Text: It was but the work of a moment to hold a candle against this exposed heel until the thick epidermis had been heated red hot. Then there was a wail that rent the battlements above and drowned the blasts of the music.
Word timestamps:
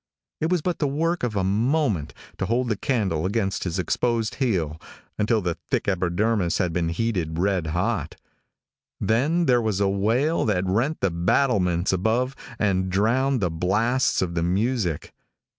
It 0.39 0.49
was 0.49 0.63
but 0.63 0.79
the 0.79 0.87
work 0.87 1.21
of 1.21 1.35
a 1.35 1.43
moment 1.43 2.15
to 2.39 2.47
hold 2.47 2.71
a 2.71 2.75
candle 2.75 3.23
against 3.23 3.65
this 3.65 3.77
exposed 3.77 4.33
heel 4.41 4.81
until 5.19 5.43
the 5.43 5.59
thick 5.69 5.87
epidermis 5.87 6.57
had 6.57 6.73
been 6.73 6.89
heated 6.89 7.37
red 7.37 7.67
hot. 7.67 8.15
Then 8.99 9.45
there 9.45 9.61
was 9.61 9.79
a 9.79 9.87
wail 9.87 10.43
that 10.45 10.65
rent 10.65 11.01
the 11.01 11.11
battlements 11.11 11.93
above 11.93 12.35
and 12.57 12.89
drowned 12.89 13.41
the 13.41 13.51
blasts 13.51 14.23
of 14.23 14.33
the 14.33 14.41
music. 14.41 15.13